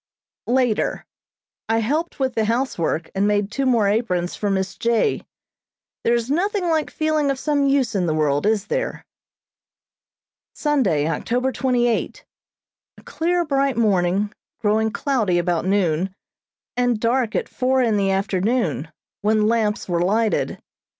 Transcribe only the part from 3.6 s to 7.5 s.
more aprons for Miss J. There is nothing like feeling of